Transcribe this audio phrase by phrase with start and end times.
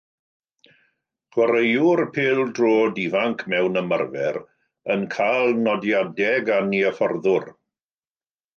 [1.35, 4.41] Chwaraewr pêl-droed ifanc mewn ymarfer,
[4.95, 7.51] yn cael nodiadau gan ei hyfforddwr.